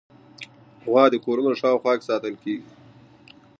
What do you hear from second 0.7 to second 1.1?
غوا